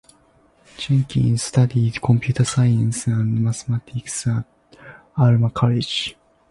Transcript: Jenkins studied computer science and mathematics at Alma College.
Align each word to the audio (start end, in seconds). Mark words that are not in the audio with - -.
Jenkins 0.77 1.43
studied 1.43 2.01
computer 2.01 2.43
science 2.43 3.05
and 3.05 3.43
mathematics 3.43 4.25
at 4.25 4.45
Alma 5.15 5.51
College. 5.51 6.17